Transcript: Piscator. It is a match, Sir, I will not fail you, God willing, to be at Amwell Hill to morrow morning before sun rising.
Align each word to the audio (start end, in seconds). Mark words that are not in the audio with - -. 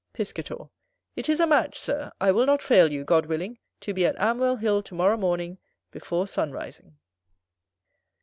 Piscator. 0.13 0.71
It 1.15 1.29
is 1.29 1.39
a 1.39 1.45
match, 1.45 1.77
Sir, 1.77 2.11
I 2.19 2.31
will 2.31 2.47
not 2.47 2.63
fail 2.63 2.91
you, 2.91 3.03
God 3.03 3.27
willing, 3.27 3.59
to 3.81 3.93
be 3.93 4.03
at 4.07 4.17
Amwell 4.19 4.55
Hill 4.55 4.81
to 4.81 4.95
morrow 4.95 5.15
morning 5.15 5.59
before 5.91 6.25
sun 6.25 6.51
rising. 6.51 6.97